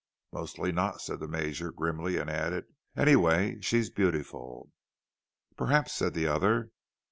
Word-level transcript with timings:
"Mostly 0.33 0.71
not," 0.71 0.99
said 0.99 1.19
the 1.19 1.27
Major, 1.27 1.71
grimly; 1.71 2.17
and 2.17 2.27
added, 2.27 2.65
"Anyway, 2.97 3.59
she's 3.61 3.91
beautiful." 3.91 4.71
"Perhaps," 5.55 5.93
said 5.93 6.15
the 6.15 6.25
other. 6.25 6.71